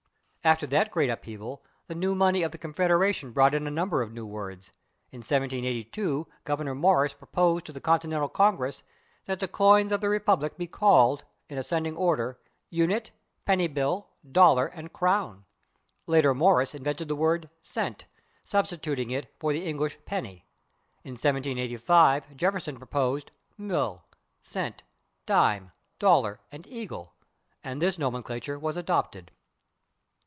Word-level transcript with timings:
After 0.43 0.65
that 0.65 0.89
great 0.89 1.11
upheaval 1.11 1.63
the 1.85 1.93
new 1.93 2.15
money 2.15 2.41
of 2.41 2.51
the 2.51 2.57
confederation 2.57 3.31
brought 3.31 3.53
in 3.53 3.67
a 3.67 3.69
number 3.69 4.01
of 4.01 4.11
new 4.11 4.25
words. 4.25 4.71
In 5.11 5.19
1782 5.19 6.25
Gouverneur 6.45 6.73
Morris 6.73 7.13
proposed 7.13 7.67
to 7.67 7.71
the 7.71 7.79
Continental 7.79 8.27
Congress 8.27 8.81
that 9.25 9.39
the 9.39 9.47
coins 9.47 9.91
of 9.91 10.01
the 10.01 10.09
republic 10.09 10.57
be 10.57 10.65
called, 10.65 11.25
in 11.47 11.59
ascending 11.59 11.95
order, 11.95 12.39
/unit/, 12.73 13.11
/penny 13.47 13.71
bill/, 13.71 14.07
/dollar/ 14.27 14.71
and 14.73 14.91
/crown/. 14.91 15.43
Later 16.07 16.33
Morris 16.33 16.73
invented 16.73 17.07
the 17.07 17.15
word 17.15 17.47
/cent/, 17.63 18.05
substituting 18.43 19.11
it 19.11 19.31
for 19.37 19.53
the 19.53 19.63
English 19.63 19.99
/penny/. 20.07 20.45
In 21.03 21.11
1785 21.11 22.35
Jefferson 22.35 22.77
proposed 22.77 23.29
/mill/, 23.59 24.01
/cent/, 24.43 24.77
/dime/, 25.27 25.71
/dollar/ 25.99 26.39
and 26.51 26.63
/eagle/, 26.63 27.09
and 27.63 27.79
this 27.79 27.99
nomenclature 27.99 28.57
was 28.57 28.75
adopted. 28.75 29.29